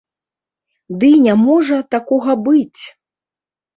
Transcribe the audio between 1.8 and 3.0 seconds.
такога быць!